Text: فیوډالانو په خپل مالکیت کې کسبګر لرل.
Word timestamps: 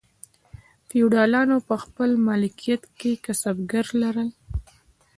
فیوډالانو 0.87 1.57
په 1.67 1.75
خپل 1.83 2.09
مالکیت 2.27 2.83
کې 2.99 3.11
کسبګر 3.25 3.85
لرل. 4.01 4.29